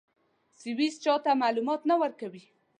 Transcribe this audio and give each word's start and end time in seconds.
سویس 0.61 0.95
چا 1.03 1.13
ته 1.23 1.31
معلومات 1.43 1.81
نه 1.89 1.95
ورکوي. 2.01 2.43